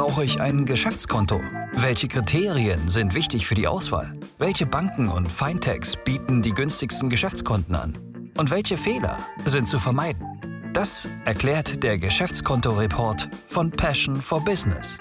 [0.00, 1.42] brauche ich ein Geschäftskonto?
[1.74, 4.18] Welche Kriterien sind wichtig für die Auswahl?
[4.38, 8.32] Welche Banken und Fintechs bieten die günstigsten Geschäftskonten an?
[8.38, 10.70] Und welche Fehler sind zu vermeiden?
[10.72, 14.98] Das erklärt der Geschäftskonto-Report von Passion for Business.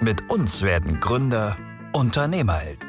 [0.00, 1.54] Mit uns werden Gründer
[1.92, 2.88] Unternehmerhelden.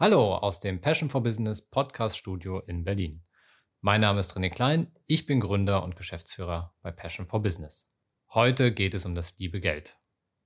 [0.00, 3.22] Hallo aus dem Passion for Business Podcast Studio in Berlin.
[3.80, 7.88] Mein Name ist René Klein, ich bin Gründer und Geschäftsführer bei Passion for Business.
[8.34, 9.98] Heute geht es um das liebe Geld,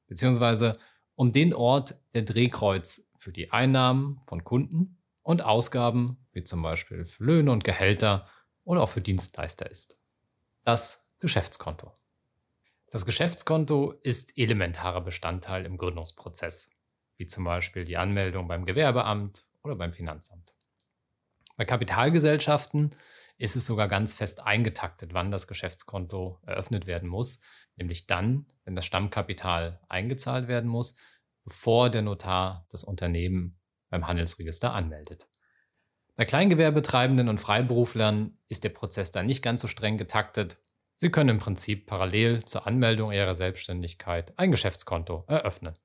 [0.08, 0.76] beziehungsweise
[1.14, 7.04] um den Ort, der Drehkreuz für die Einnahmen von Kunden und Ausgaben, wie zum Beispiel
[7.04, 8.26] für Löhne und Gehälter
[8.64, 10.00] oder auch für Dienstleister ist.
[10.64, 11.92] Das Geschäftskonto.
[12.90, 16.70] Das Geschäftskonto ist elementarer Bestandteil im Gründungsprozess,
[17.18, 20.54] wie zum Beispiel die Anmeldung beim Gewerbeamt oder beim Finanzamt.
[21.56, 22.96] Bei Kapitalgesellschaften
[23.38, 27.40] ist es sogar ganz fest eingetaktet, wann das Geschäftskonto eröffnet werden muss,
[27.76, 30.96] nämlich dann, wenn das Stammkapital eingezahlt werden muss,
[31.44, 33.58] bevor der Notar das Unternehmen
[33.90, 35.28] beim Handelsregister anmeldet.
[36.16, 40.58] Bei Kleingewerbetreibenden und Freiberuflern ist der Prozess dann nicht ganz so streng getaktet.
[40.94, 45.78] Sie können im Prinzip parallel zur Anmeldung ihrer Selbstständigkeit ein Geschäftskonto eröffnen.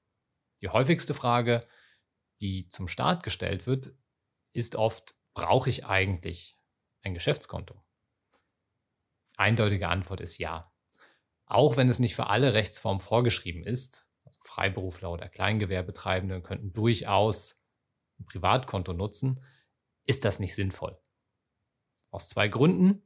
[0.62, 1.68] Die häufigste Frage,
[2.40, 3.94] die zum Start gestellt wird,
[4.54, 6.58] ist oft, brauche ich eigentlich
[7.02, 7.84] ein Geschäftskonto?
[9.38, 10.72] Eindeutige Antwort ist ja.
[11.46, 17.64] Auch wenn es nicht für alle Rechtsformen vorgeschrieben ist, also Freiberufler oder Kleingewerbetreibende könnten durchaus
[18.20, 19.44] ein Privatkonto nutzen,
[20.06, 21.00] ist das nicht sinnvoll.
[22.10, 23.02] Aus zwei Gründen.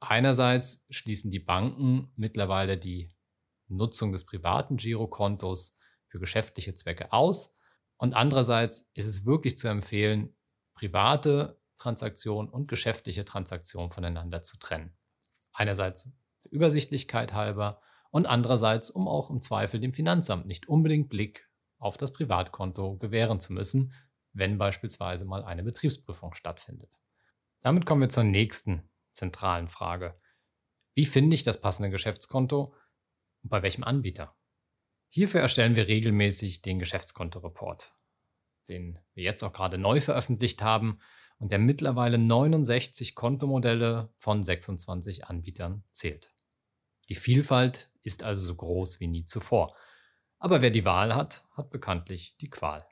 [0.00, 3.14] Einerseits schließen die Banken mittlerweile die
[3.68, 7.56] Nutzung des privaten Girokontos für geschäftliche Zwecke aus.
[7.96, 10.36] Und andererseits ist es wirklich zu empfehlen,
[10.74, 14.96] private Transaktionen und geschäftliche Transaktionen voneinander zu trennen.
[15.52, 16.10] Einerseits
[16.50, 22.12] Übersichtlichkeit halber und andererseits, um auch im Zweifel dem Finanzamt nicht unbedingt Blick auf das
[22.12, 23.92] Privatkonto gewähren zu müssen,
[24.32, 26.98] wenn beispielsweise mal eine Betriebsprüfung stattfindet.
[27.62, 30.14] Damit kommen wir zur nächsten zentralen Frage.
[30.94, 32.74] Wie finde ich das passende Geschäftskonto
[33.42, 34.34] und bei welchem Anbieter?
[35.08, 37.94] Hierfür erstellen wir regelmäßig den Geschäftskonto-Report,
[38.68, 40.98] den wir jetzt auch gerade neu veröffentlicht haben
[41.38, 46.34] und der mittlerweile 69 Kontomodelle von 26 Anbietern zählt.
[47.08, 49.74] Die Vielfalt ist also so groß wie nie zuvor.
[50.38, 52.86] Aber wer die Wahl hat, hat bekanntlich die Qual.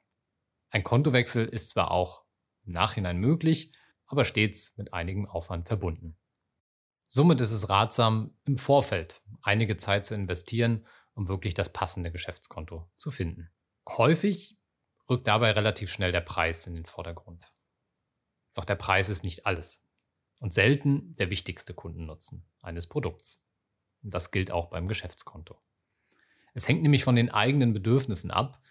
[0.70, 2.24] Ein Kontowechsel ist zwar auch
[2.64, 3.72] im Nachhinein möglich,
[4.06, 6.16] aber stets mit einigem Aufwand verbunden.
[7.08, 12.90] Somit ist es ratsam, im Vorfeld einige Zeit zu investieren, um wirklich das passende Geschäftskonto
[12.96, 13.50] zu finden.
[13.88, 14.58] Häufig
[15.08, 17.52] rückt dabei relativ schnell der Preis in den Vordergrund.
[18.56, 19.86] Doch der Preis ist nicht alles
[20.40, 23.44] und selten der wichtigste Kundennutzen eines Produkts.
[24.02, 25.60] Und das gilt auch beim Geschäftskonto.
[26.54, 28.62] Es hängt nämlich von den eigenen Bedürfnissen ab,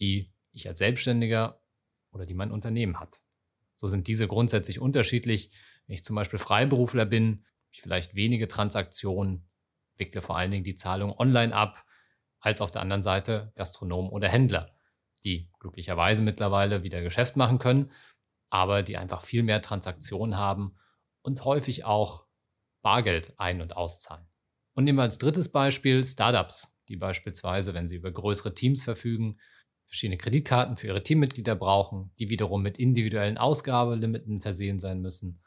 [0.00, 1.60] die ich als Selbstständiger
[2.12, 3.20] oder die mein Unternehmen hat.
[3.76, 5.50] So sind diese grundsätzlich unterschiedlich.
[5.86, 9.46] Wenn ich zum Beispiel Freiberufler bin, ich vielleicht wenige Transaktionen,
[9.98, 11.84] wickle vor allen Dingen die Zahlung online ab,
[12.40, 14.74] als auf der anderen Seite Gastronomen oder Händler,
[15.24, 17.90] die glücklicherweise mittlerweile wieder Geschäft machen können,
[18.50, 20.76] aber die einfach viel mehr Transaktionen haben
[21.22, 22.26] und häufig auch
[22.82, 24.26] Bargeld ein- und auszahlen.
[24.74, 29.38] Und nehmen wir als drittes Beispiel Startups, die beispielsweise, wenn sie über größere Teams verfügen,
[29.86, 35.42] verschiedene Kreditkarten für ihre Teammitglieder brauchen, die wiederum mit individuellen Ausgabelimiten versehen sein müssen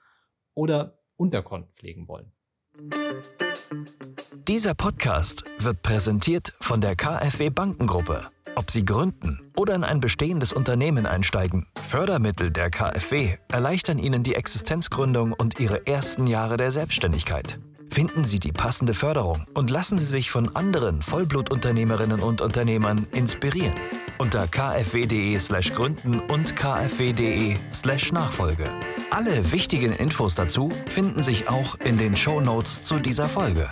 [0.53, 2.31] oder Unterkonten pflegen wollen.
[4.47, 8.29] Dieser Podcast wird präsentiert von der KfW Bankengruppe.
[8.55, 14.35] Ob Sie gründen oder in ein bestehendes Unternehmen einsteigen, Fördermittel der KfW erleichtern Ihnen die
[14.35, 17.59] Existenzgründung und Ihre ersten Jahre der Selbstständigkeit.
[17.91, 23.73] Finden Sie die passende Förderung und lassen Sie sich von anderen Vollblutunternehmerinnen und Unternehmern inspirieren.
[24.19, 28.69] Unter kfw.de/slash gründen und kfw.de/slash Nachfolge.
[29.09, 33.67] Alle wichtigen Infos dazu finden sich auch in den Show Notes zu dieser Folge.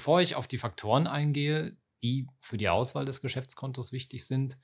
[0.00, 4.56] Bevor ich auf die Faktoren eingehe, die für die Auswahl des Geschäftskontos wichtig sind,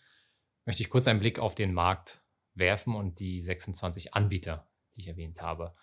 [0.64, 2.22] möchte ich kurz einen Blick auf den Markt
[2.54, 5.74] werfen und die 26 Anbieter, die ich erwähnt habe.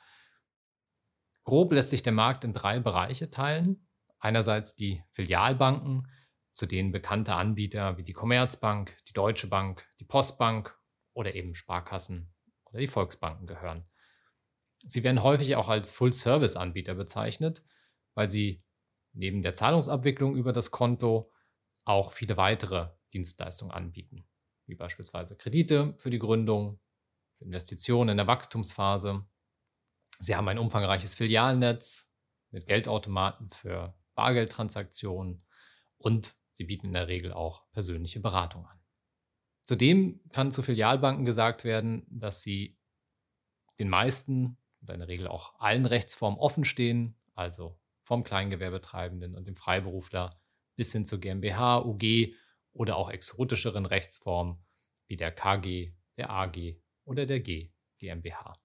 [1.44, 3.88] Grob lässt sich der Markt in drei Bereiche teilen.
[4.18, 6.08] Einerseits die Filialbanken,
[6.54, 10.76] zu denen bekannte Anbieter wie die Commerzbank, die Deutsche Bank, die Postbank
[11.14, 12.34] oder eben Sparkassen
[12.66, 13.88] oder die Volksbanken gehören.
[14.80, 17.64] Sie werden häufig auch als Full-Service-Anbieter bezeichnet,
[18.16, 18.64] weil sie
[19.14, 21.32] neben der Zahlungsabwicklung über das Konto
[21.86, 24.28] auch viele weitere Dienstleistungen anbieten
[24.66, 26.80] wie beispielsweise Kredite für die Gründung,
[27.34, 29.26] für Investitionen in der Wachstumsphase.
[30.20, 32.14] Sie haben ein umfangreiches Filialnetz
[32.52, 35.44] mit Geldautomaten für Bargeldtransaktionen
[35.98, 38.80] und sie bieten in der Regel auch persönliche Beratung an.
[39.64, 42.78] Zudem kann zu Filialbanken gesagt werden, dass sie
[43.80, 49.48] den meisten oder in der Regel auch allen Rechtsformen offen stehen, also vom Kleingewerbetreibenden und
[49.48, 50.36] dem Freiberufler
[50.76, 52.36] bis hin zur GmbH, UG
[52.74, 54.58] oder auch exotischeren Rechtsformen
[55.08, 58.60] wie der KG, der AG oder der G GmbH.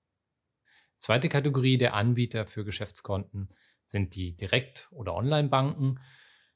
[0.99, 3.55] Zweite Kategorie der Anbieter für Geschäftskonten
[3.85, 6.00] sind die Direkt- oder Online-Banken.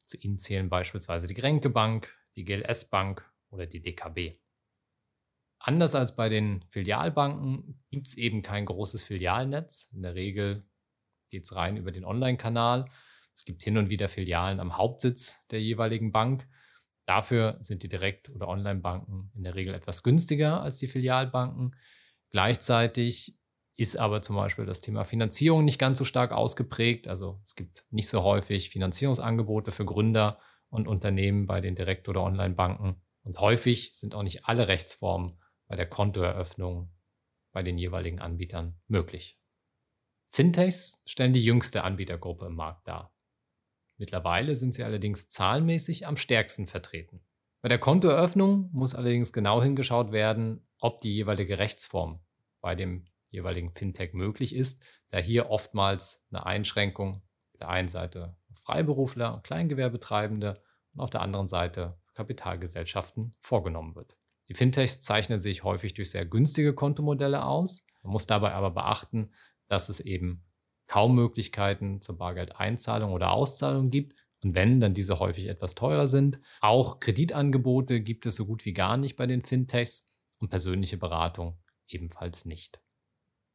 [0.06, 4.38] Zu ihnen zählen beispielsweise die Grenke Bank, die GLS Bank oder die DKB.
[5.58, 9.90] Anders als bei den Filialbanken gibt es eben kein großes Filialnetz.
[9.92, 10.68] In der Regel
[11.32, 12.84] geht es rein über den Online-Kanal.
[13.34, 16.46] Es gibt hin und wieder Filialen am Hauptsitz der jeweiligen Bank.
[17.06, 21.74] Dafür sind die Direkt- oder Online-Banken in der Regel etwas günstiger als die Filialbanken.
[22.30, 23.38] Gleichzeitig
[23.76, 27.08] ist aber zum Beispiel das Thema Finanzierung nicht ganz so stark ausgeprägt.
[27.08, 30.38] Also es gibt nicht so häufig Finanzierungsangebote für Gründer
[30.68, 33.02] und Unternehmen bei den Direkt- oder Online-Banken.
[33.24, 36.92] Und häufig sind auch nicht alle Rechtsformen bei der Kontoeröffnung
[37.52, 39.41] bei den jeweiligen Anbietern möglich.
[40.34, 43.14] Fintechs stellen die jüngste Anbietergruppe im Markt dar.
[43.98, 47.20] Mittlerweile sind sie allerdings zahlenmäßig am stärksten vertreten.
[47.60, 52.20] Bei der Kontoeröffnung muss allerdings genau hingeschaut werden, ob die jeweilige Rechtsform
[52.62, 58.34] bei dem jeweiligen Fintech möglich ist, da hier oftmals eine Einschränkung auf der einen Seite
[58.54, 60.62] Freiberufler und Kleingewerbetreibende
[60.94, 64.16] und auf der anderen Seite Kapitalgesellschaften vorgenommen wird.
[64.48, 67.86] Die Fintechs zeichnen sich häufig durch sehr günstige Kontomodelle aus.
[68.02, 69.30] Man muss dabei aber beachten,
[69.72, 70.44] dass es eben
[70.86, 74.14] kaum Möglichkeiten zur Bargeldeinzahlung oder Auszahlung gibt.
[74.42, 76.38] Und wenn, dann diese häufig etwas teurer sind.
[76.60, 81.58] Auch Kreditangebote gibt es so gut wie gar nicht bei den Fintechs und persönliche Beratung
[81.88, 82.82] ebenfalls nicht.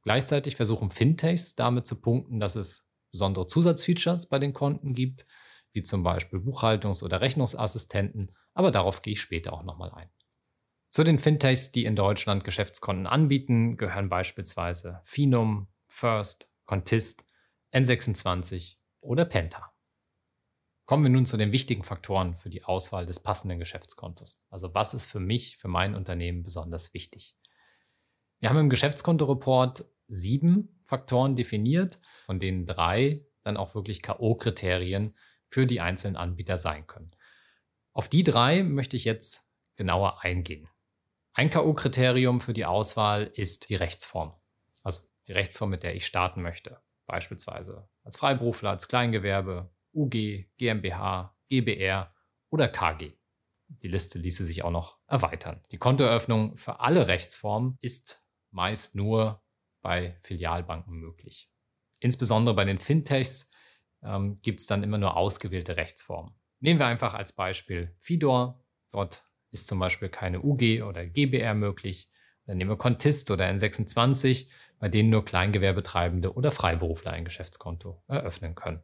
[0.02, 5.26] Gleichzeitig versuchen Fintechs damit zu punkten, dass es besondere Zusatzfeatures bei den Konten gibt,
[5.74, 10.10] wie zum Beispiel Buchhaltungs- oder Rechnungsassistenten, aber darauf gehe ich später auch nochmal ein.
[10.90, 17.26] Zu den Fintechs, die in Deutschland Geschäftskonten anbieten, gehören beispielsweise Finum, First, Contist,
[17.74, 19.74] N26 oder Penta.
[20.86, 24.46] Kommen wir nun zu den wichtigen Faktoren für die Auswahl des passenden Geschäftskontos.
[24.52, 27.36] Also was ist für mich, für mein Unternehmen besonders wichtig?
[28.38, 35.18] Wir haben im Geschäftskontoreport sieben Faktoren definiert, von denen drei dann auch wirklich KO-Kriterien
[35.48, 37.16] für die einzelnen Anbieter sein können.
[37.92, 40.70] Auf die drei möchte ich jetzt genauer eingehen.
[41.34, 44.36] Ein K.O.-Kriterium für die Auswahl ist die Rechtsform.
[45.28, 46.82] Die Rechtsform, mit der ich starten möchte.
[47.06, 52.10] Beispielsweise als Freiberufler, als Kleingewerbe, UG, GmbH, GBR
[52.50, 53.14] oder KG.
[53.68, 55.62] Die Liste ließe sich auch noch erweitern.
[55.72, 59.44] Die Kontoeröffnung für alle Rechtsformen ist meist nur
[59.82, 61.50] bei Filialbanken möglich.
[62.00, 63.50] Insbesondere bei den Fintechs
[64.04, 66.34] ähm, gibt es dann immer nur ausgewählte Rechtsformen.
[66.60, 68.64] Nehmen wir einfach als Beispiel Fidor.
[68.92, 72.10] Dort ist zum Beispiel keine UG oder GBR möglich.
[72.46, 74.48] Dann nehmen wir Contist oder N26,
[74.80, 78.82] bei denen nur Kleingewerbetreibende oder Freiberufler ein Geschäftskonto eröffnen können.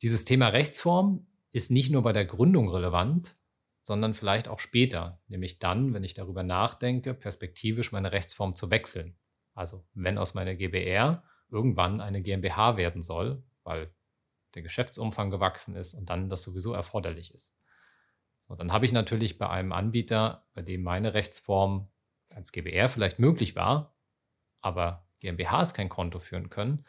[0.00, 3.36] Dieses Thema Rechtsform ist nicht nur bei der Gründung relevant,
[3.82, 9.16] sondern vielleicht auch später, nämlich dann, wenn ich darüber nachdenke, perspektivisch meine Rechtsform zu wechseln.
[9.54, 13.92] Also wenn aus meiner GBR irgendwann eine GmbH werden soll, weil
[14.54, 17.58] der Geschäftsumfang gewachsen ist und dann das sowieso erforderlich ist.
[18.40, 21.88] So, dann habe ich natürlich bei einem Anbieter, bei dem meine Rechtsform
[22.30, 23.94] als GBR vielleicht möglich war,
[24.60, 26.84] aber GmbHs kein Konto führen können,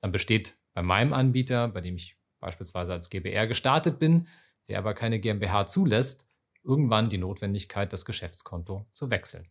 [0.00, 4.28] dann besteht bei meinem Anbieter, bei dem ich beispielsweise als GBR gestartet bin,
[4.68, 6.28] der aber keine GmbH zulässt,
[6.62, 9.48] irgendwann die Notwendigkeit, das Geschäftskonto zu wechseln.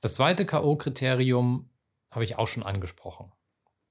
[0.00, 1.70] Das zweite KO-Kriterium
[2.10, 3.32] habe ich auch schon angesprochen.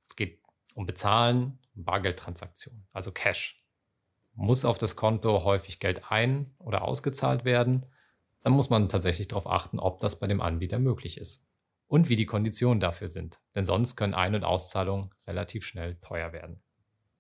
[0.06, 0.42] Es geht
[0.76, 3.66] um Bezahlen, um Bargeldtransaktionen, also Cash
[4.34, 7.86] muss auf das Konto häufig Geld ein- oder ausgezahlt werden,
[8.44, 11.51] dann muss man tatsächlich darauf achten, ob das bei dem Anbieter möglich ist
[11.92, 16.32] und wie die Konditionen dafür sind, denn sonst können Ein- und Auszahlungen relativ schnell teuer
[16.32, 16.64] werden.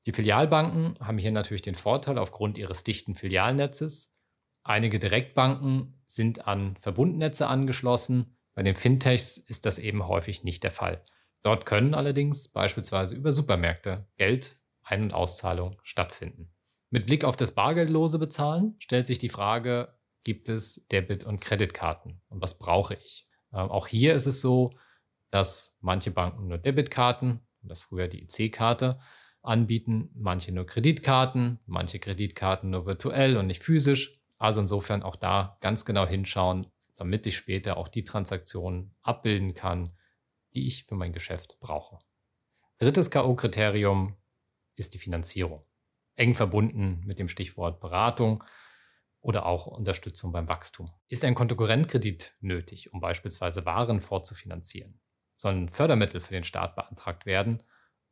[0.06, 4.18] Die Filialbanken haben hier natürlich den Vorteil aufgrund ihres dichten Filialnetzes.
[4.64, 8.38] Einige Direktbanken sind an Verbundnetze angeschlossen.
[8.54, 11.04] Bei den Fintechs ist das eben häufig nicht der Fall.
[11.42, 16.50] Dort können allerdings beispielsweise über Supermärkte Geld, Ein- und Auszahlung stattfinden.
[16.90, 22.22] Mit Blick auf das bargeldlose Bezahlen stellt sich die Frage, gibt es Debit- und Kreditkarten
[22.30, 23.28] und was brauche ich?
[23.54, 24.72] Ähm, auch hier ist es so,
[25.30, 29.00] dass manche Banken nur Debitkarten, das früher die IC-Karte,
[29.42, 34.20] anbieten, manche nur Kreditkarten, manche Kreditkarten nur virtuell und nicht physisch.
[34.38, 39.96] Also insofern auch da ganz genau hinschauen, damit ich später auch die Transaktionen abbilden kann,
[40.54, 42.00] die ich für mein Geschäft brauche.
[42.78, 44.16] Drittes KO-Kriterium
[44.76, 45.64] ist die Finanzierung.
[46.16, 48.44] Eng verbunden mit dem Stichwort Beratung
[49.22, 50.92] oder auch Unterstützung beim Wachstum.
[51.08, 55.00] Ist ein Kontokorrentkredit nötig, um beispielsweise Waren vorzufinanzieren?
[55.36, 57.64] Sollen Fördermittel für den Staat beantragt werden?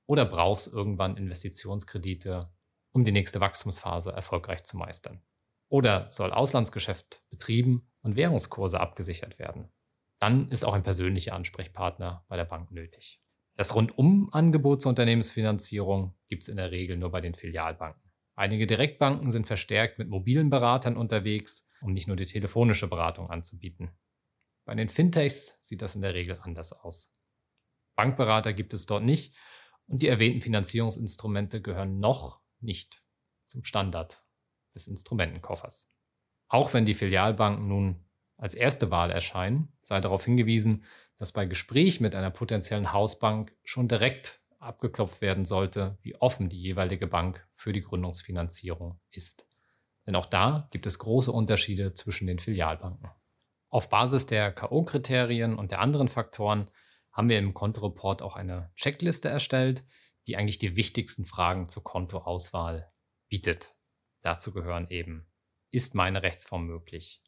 [0.05, 2.51] Oder braucht es irgendwann Investitionskredite,
[2.91, 5.21] um die nächste Wachstumsphase erfolgreich zu meistern?
[5.67, 9.69] Oder soll Auslandsgeschäft betrieben und Währungskurse abgesichert werden?
[10.19, 13.21] Dann ist auch ein persönlicher Ansprechpartner bei der Bank nötig.
[13.55, 18.08] Das Rundum-Angebot zur Unternehmensfinanzierung gibt es in der Regel nur bei den Filialbanken.
[18.39, 23.91] Einige Direktbanken sind verstärkt mit mobilen Beratern unterwegs, um nicht nur die telefonische Beratung anzubieten.
[24.63, 27.19] Bei den Fintechs sieht das in der Regel anders aus.
[27.97, 29.35] Bankberater gibt es dort nicht
[29.87, 33.03] und die erwähnten Finanzierungsinstrumente gehören noch nicht
[33.45, 34.23] zum Standard
[34.73, 35.93] des Instrumentenkoffers.
[36.47, 38.05] Auch wenn die Filialbanken nun
[38.37, 40.85] als erste Wahl erscheinen, sei darauf hingewiesen,
[41.17, 46.61] dass bei Gespräch mit einer potenziellen Hausbank schon direkt abgeklopft werden sollte, wie offen die
[46.61, 49.47] jeweilige Bank für die Gründungsfinanzierung ist.
[50.05, 53.09] Denn auch da gibt es große Unterschiede zwischen den Filialbanken.
[53.69, 56.69] Auf Basis der KO-Kriterien und der anderen Faktoren
[57.11, 59.83] haben wir im Kontoreport auch eine Checkliste erstellt,
[60.27, 62.91] die eigentlich die wichtigsten Fragen zur Kontoauswahl
[63.29, 63.75] bietet.
[64.21, 65.27] Dazu gehören eben,
[65.71, 67.23] ist meine Rechtsform möglich?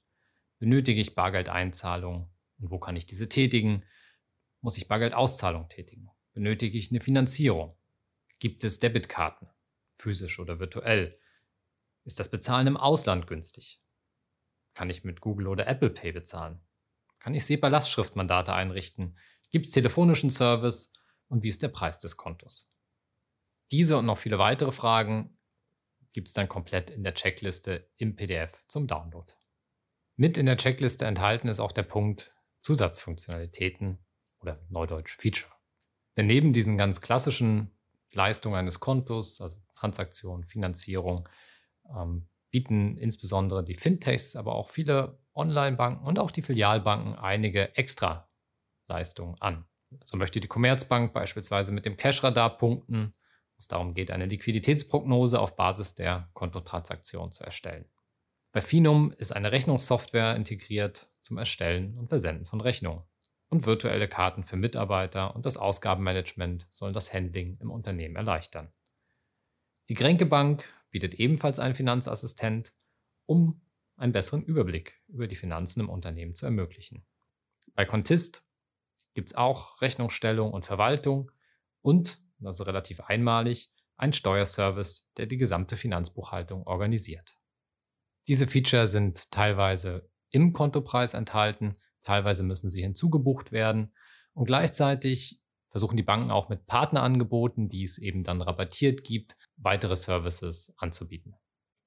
[0.59, 3.83] Benötige ich Bargeldeinzahlung und wo kann ich diese tätigen?
[4.61, 6.09] Muss ich Bargeldauszahlung tätigen?
[6.33, 7.75] Benötige ich eine Finanzierung?
[8.39, 9.49] Gibt es Debitkarten,
[9.95, 11.19] physisch oder virtuell?
[12.03, 13.81] Ist das Bezahlen im Ausland günstig?
[14.73, 16.61] Kann ich mit Google oder Apple Pay bezahlen?
[17.19, 19.17] Kann ich SEPA-Lastschriftmandate einrichten?
[19.51, 20.93] Gibt es telefonischen Service?
[21.27, 22.73] Und wie ist der Preis des Kontos?
[23.71, 25.37] Diese und noch viele weitere Fragen
[26.13, 29.33] gibt es dann komplett in der Checkliste im PDF zum Download.
[30.15, 33.99] Mit in der Checkliste enthalten ist auch der Punkt Zusatzfunktionalitäten
[34.39, 35.51] oder Neudeutsch Feature.
[36.17, 37.71] Denn neben diesen ganz klassischen
[38.13, 41.27] Leistungen eines Kontos, also Transaktion, Finanzierung,
[41.95, 48.29] ähm, bieten insbesondere die Fintechs, aber auch viele Online-Banken und auch die Filialbanken einige extra
[48.87, 49.65] Leistungen an.
[50.05, 53.13] So möchte die Commerzbank beispielsweise mit dem Cash-Radar punkten,
[53.57, 57.85] es darum geht, eine Liquiditätsprognose auf Basis der Kontotransaktion zu erstellen.
[58.51, 63.05] Bei Finum ist eine Rechnungssoftware integriert zum Erstellen und Versenden von Rechnungen
[63.51, 68.71] und virtuelle Karten für Mitarbeiter und das Ausgabenmanagement sollen das Handling im Unternehmen erleichtern.
[69.89, 72.73] Die Grenke Bank bietet ebenfalls einen Finanzassistent,
[73.25, 73.61] um
[73.97, 77.05] einen besseren Überblick über die Finanzen im Unternehmen zu ermöglichen.
[77.75, 78.47] Bei Contist
[79.13, 81.29] gibt es auch Rechnungsstellung und Verwaltung
[81.81, 87.37] und, das ist relativ einmalig, ein Steuerservice, der die gesamte Finanzbuchhaltung organisiert.
[88.29, 93.93] Diese Feature sind teilweise im Kontopreis enthalten, Teilweise müssen sie hinzugebucht werden.
[94.33, 99.95] Und gleichzeitig versuchen die Banken auch mit Partnerangeboten, die es eben dann rabattiert gibt, weitere
[99.95, 101.35] Services anzubieten.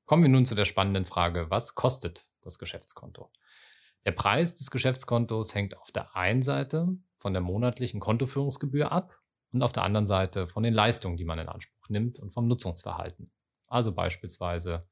[0.06, 3.30] Kommen wir nun zu der spannenden Frage, was kostet das Geschäftskonto?
[4.04, 9.18] Der Preis des Geschäftskontos hängt auf der einen Seite von der monatlichen Kontoführungsgebühr ab
[9.52, 12.46] und auf der anderen Seite von den Leistungen, die man in Anspruch nimmt und vom
[12.46, 13.32] Nutzungsverhalten.
[13.68, 14.86] Also beispielsweise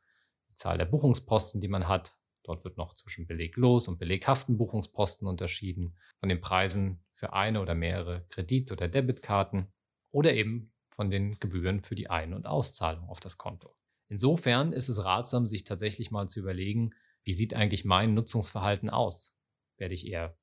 [0.48, 2.12] die Zahl der Buchungsposten, die man hat,
[2.44, 7.74] Dort wird noch zwischen beleglos und beleghaften Buchungsposten unterschieden, von den Preisen für eine oder
[7.74, 9.72] mehrere Kredit- oder Debitkarten
[10.10, 13.76] oder eben von den Gebühren für die Ein- und Auszahlung auf das Konto.
[14.08, 16.90] Insofern ist es ratsam, sich tatsächlich mal zu überlegen,
[17.24, 19.38] wie sieht eigentlich mein Nutzungsverhalten aus?
[19.78, 20.36] Werde ich eher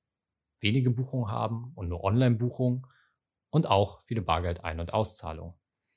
[0.59, 2.85] wenige Buchungen haben und nur Online-Buchungen
[3.49, 5.53] und auch viele Bargeld-Ein- und Auszahlungen?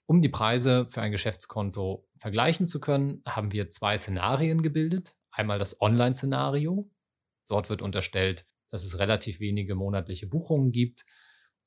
[0.07, 5.15] Um die Preise für ein Geschäftskonto vergleichen zu können, haben wir zwei Szenarien gebildet.
[5.33, 6.91] Einmal das Online-Szenario.
[7.49, 11.05] Dort wird unterstellt, dass es relativ wenige monatliche Buchungen gibt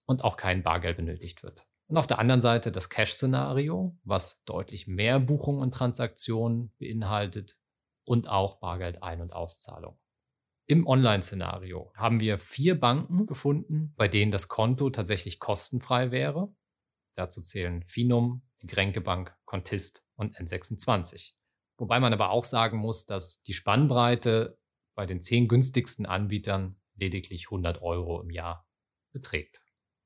[0.05, 1.67] und auch kein Bargeld benötigt wird.
[1.87, 7.55] Und auf der anderen Seite das Cash-Szenario, was deutlich mehr Buchungen und Transaktionen beinhaltet
[8.05, 9.99] und auch Bargeld-Ein- und Auszahlung.
[10.67, 16.55] Im Online-Szenario haben wir vier Banken gefunden, bei denen das Konto tatsächlich kostenfrei wäre.
[17.13, 21.34] Dazu zählen Finum, die Grenke Bank, Contist und N26.
[21.77, 24.57] Wobei man aber auch sagen muss, dass die Spannbreite
[24.95, 28.67] bei den zehn günstigsten Anbietern lediglich 100 Euro im Jahr
[29.11, 29.61] beträgt.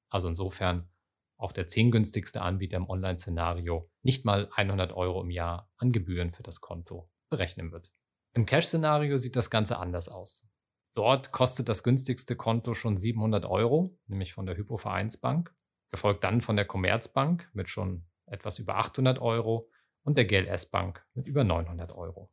[0.09, 0.89] Also insofern
[1.37, 6.31] auch der zehn günstigste Anbieter im Online-Szenario nicht mal 100 Euro im Jahr an Gebühren
[6.31, 7.91] für das Konto berechnen wird.
[8.33, 10.49] Im Cash-Szenario sieht das Ganze anders aus.
[10.95, 15.55] Dort kostet das günstigste Konto schon 700 Euro, nämlich von der Hypovereinsbank,
[15.91, 19.69] gefolgt dann von der Commerzbank mit schon etwas über 800 Euro
[20.09, 22.31] und der GLS Bank mit über 900 Euro.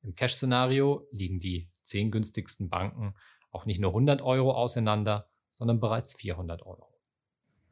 [0.00, 3.14] Im Cash-Szenario liegen die zehn günstigsten Banken
[3.50, 6.88] auch nicht nur 100 Euro auseinander, sondern bereits 400 Euro.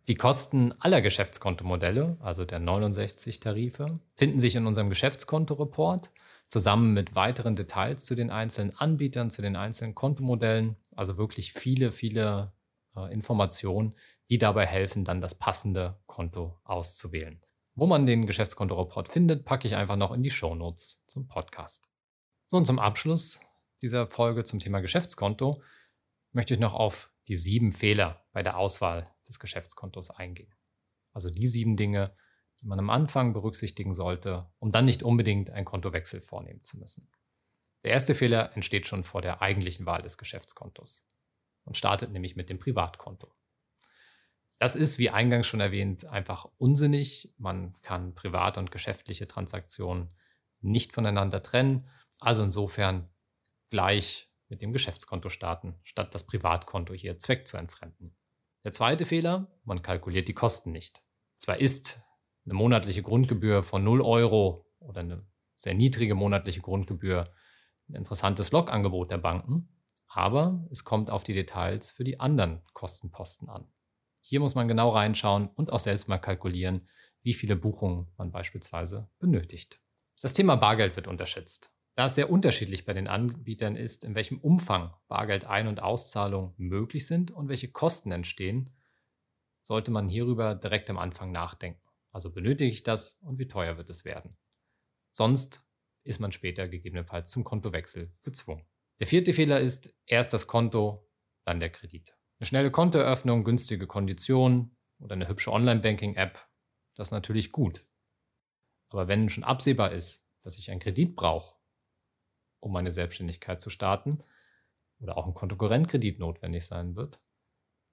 [0.09, 6.11] Die Kosten aller Geschäftskontomodelle, also der 69 Tarife, finden sich in unserem Geschäftskontoreport
[6.49, 10.77] zusammen mit weiteren Details zu den einzelnen Anbietern, zu den einzelnen Kontomodellen.
[10.97, 12.53] Also wirklich viele, viele
[12.95, 13.95] äh, Informationen,
[14.29, 17.41] die dabei helfen, dann das passende Konto auszuwählen.
[17.79, 21.91] Wo man den Geschäftskontoreport findet, packe ich einfach noch in die Shownotes zum Podcast.
[22.47, 23.39] So und zum Abschluss
[23.83, 25.63] dieser Folge zum Thema Geschäftskonto
[26.33, 30.55] möchte ich noch auf die sieben Fehler bei der Auswahl des Geschäftskontos eingehen.
[31.13, 32.17] Also die sieben Dinge,
[32.63, 37.11] die man am Anfang berücksichtigen sollte, um dann nicht unbedingt einen Kontowechsel vornehmen zu müssen.
[37.85, 41.07] Der erste Fehler entsteht schon vor der eigentlichen Wahl des Geschäftskontos
[41.65, 43.36] und startet nämlich mit dem Privatkonto.
[44.59, 47.35] Das ist, wie eingangs schon erwähnt, einfach unsinnig.
[47.37, 50.15] Man kann private und geschäftliche Transaktionen
[50.61, 51.89] nicht voneinander trennen.
[52.21, 53.11] Also insofern
[53.71, 58.17] gleich mit dem Geschäftskonto starten, statt das Privatkonto hier Zweck zu entfremden.
[58.65, 61.03] Der zweite Fehler, man kalkuliert die Kosten nicht.
[61.37, 62.01] Zwar ist
[62.45, 67.33] eine monatliche Grundgebühr von 0 Euro oder eine sehr niedrige monatliche Grundgebühr
[67.89, 69.69] ein interessantes Logangebot der Banken,
[70.09, 73.69] aber es kommt auf die Details für die anderen Kostenposten an.
[74.29, 76.89] Hier muss man genau reinschauen und auch selbst mal kalkulieren,
[77.23, 79.81] wie viele Buchungen man beispielsweise benötigt.
[80.21, 81.73] Das Thema Bargeld wird unterschätzt.
[81.95, 87.07] Da es sehr unterschiedlich bei den Anbietern ist, in welchem Umfang Bargeld-Ein- und Auszahlungen möglich
[87.07, 88.77] sind und welche Kosten entstehen,
[89.63, 91.89] sollte man hierüber direkt am Anfang nachdenken.
[92.11, 94.37] Also benötige ich das und wie teuer wird es werden?
[95.13, 95.71] Sonst
[96.03, 98.67] ist man später gegebenenfalls zum Kontowechsel gezwungen.
[98.99, 101.09] Der vierte Fehler ist erst das Konto,
[101.45, 102.16] dann der Kredit.
[102.39, 106.47] Eine schnelle Kontoeröffnung, günstige Konditionen oder eine hübsche Online-Banking-App,
[106.95, 107.87] das ist natürlich gut.
[108.91, 111.57] Aber wenn schon absehbar ist, dass ich einen Kredit brauche,
[112.61, 114.23] um meine Selbstständigkeit zu starten
[114.99, 117.23] oder auch ein Kontokorrentkredit notwendig sein wird,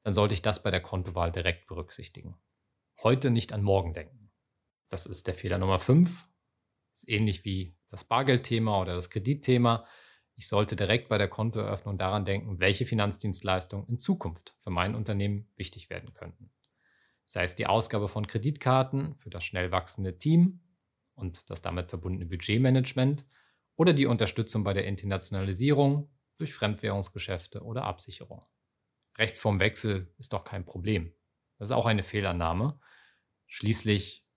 [0.03, 2.38] dann sollte ich das bei der Kontowahl direkt berücksichtigen.
[3.01, 4.31] Heute nicht an morgen denken.
[4.89, 6.27] Das ist der Fehler Nummer 5.
[6.93, 9.88] Ist ähnlich wie das Bargeldthema oder das Kreditthema.
[10.36, 15.48] Ich sollte direkt bei der Kontoeröffnung daran denken, welche Finanzdienstleistungen in Zukunft für mein Unternehmen
[15.56, 16.52] wichtig werden könnten.
[17.26, 20.62] Sei es die Ausgabe von Kreditkarten für das schnell wachsende Team
[21.15, 23.26] und das damit verbundene Budgetmanagement
[23.76, 28.46] oder die Unterstützung bei der Internationalisierung durch Fremdwährungsgeschäfte oder Absicherung.
[29.17, 31.13] Rechtsformwechsel ist doch kein Problem.
[31.58, 32.80] Das ist auch eine Fehlannahme.
[33.46, 34.28] Schließlich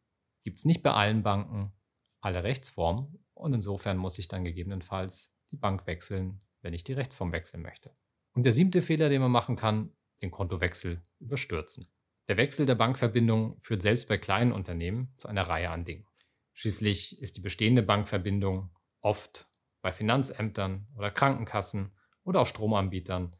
[0.44, 1.72] gibt es nicht bei allen Banken
[2.20, 7.32] alle Rechtsformen und insofern muss ich dann gegebenenfalls die Bank wechseln, wenn ich die Rechtsform
[7.32, 7.94] wechseln möchte.
[8.32, 11.88] Und der siebte Fehler, den man machen kann, den Kontowechsel überstürzen.
[12.28, 16.06] Der Wechsel der Bankverbindung führt selbst bei kleinen Unternehmen zu einer Reihe an Dingen.
[16.54, 19.48] Schließlich ist die bestehende Bankverbindung oft
[19.82, 21.92] bei Finanzämtern oder Krankenkassen
[22.24, 23.36] oder auch Stromanbietern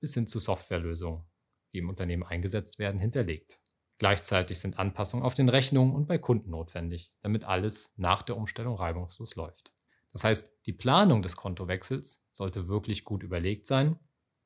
[0.00, 1.24] bis hin zu Softwarelösungen,
[1.72, 3.60] die im Unternehmen eingesetzt werden, hinterlegt.
[3.98, 8.76] Gleichzeitig sind Anpassungen auf den Rechnungen und bei Kunden notwendig, damit alles nach der Umstellung
[8.76, 9.72] reibungslos läuft.
[10.12, 13.98] Das heißt, die Planung des Kontowechsels sollte wirklich gut überlegt sein.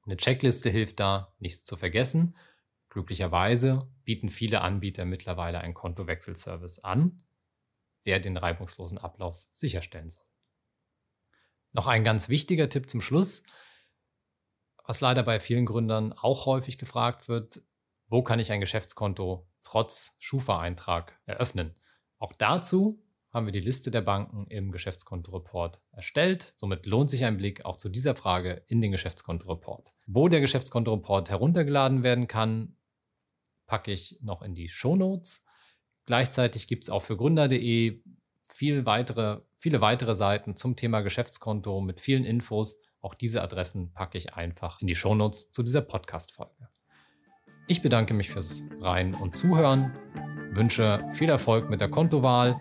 [0.04, 2.36] Eine Checkliste hilft da, nichts zu vergessen.
[2.88, 7.22] Glücklicherweise bieten viele Anbieter mittlerweile einen Kontowechselservice an,
[8.06, 10.26] der den reibungslosen Ablauf sicherstellen soll.
[11.72, 13.44] Noch ein ganz wichtiger Tipp zum Schluss,
[14.84, 17.62] was leider bei vielen Gründern auch häufig gefragt wird,
[18.08, 21.74] wo kann ich ein Geschäftskonto trotz Schufa-Eintrag eröffnen?
[22.18, 26.52] Auch dazu haben wir die Liste der Banken im Geschäftskontoreport erstellt.
[26.56, 29.92] Somit lohnt sich ein Blick auch zu dieser Frage in den Geschäftskontoreport.
[30.06, 32.76] Wo der Geschäftskontoreport heruntergeladen werden kann,
[33.66, 35.46] packe ich noch in die Shownotes.
[36.04, 38.02] Gleichzeitig gibt es auch für gründer.de
[38.42, 42.80] viel weitere viele weitere Seiten zum Thema Geschäftskonto mit vielen Infos.
[43.00, 46.68] Auch diese Adressen packe ich einfach in die Shownotes zu dieser Podcast-Folge.
[47.68, 49.92] Ich bedanke mich fürs Rein und Zuhören,
[50.52, 52.60] wünsche viel Erfolg mit der Kontowahl.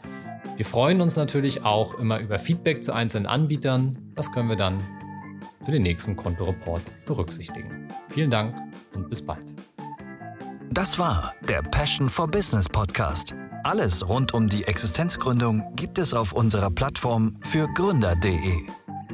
[0.57, 3.97] Wir freuen uns natürlich auch immer über Feedback zu einzelnen Anbietern.
[4.15, 4.79] Das können wir dann
[5.63, 7.87] für den nächsten Kontoreport berücksichtigen.
[8.09, 8.55] Vielen Dank
[8.93, 9.53] und bis bald.
[10.71, 13.35] Das war der Passion for Business Podcast.
[13.63, 18.65] Alles rund um die Existenzgründung gibt es auf unserer Plattform für Gründer.de.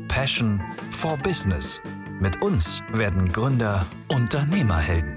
[0.07, 0.61] Passion
[0.91, 1.81] for Business.
[2.19, 5.16] Mit uns werden Gründer Unternehmerhelden.